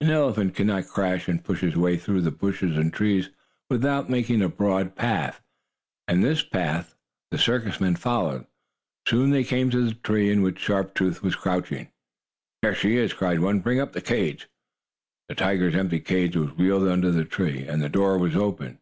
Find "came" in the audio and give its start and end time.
9.42-9.68